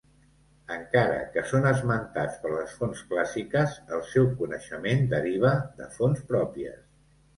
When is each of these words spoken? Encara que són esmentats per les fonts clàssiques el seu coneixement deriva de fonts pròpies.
Encara 0.75 1.17
que 1.33 1.41
són 1.49 1.67
esmentats 1.71 2.39
per 2.45 2.53
les 2.55 2.73
fonts 2.79 3.03
clàssiques 3.11 3.77
el 3.99 4.03
seu 4.15 4.27
coneixement 4.41 5.05
deriva 5.13 5.53
de 5.83 5.91
fonts 5.99 6.25
pròpies. 6.33 6.85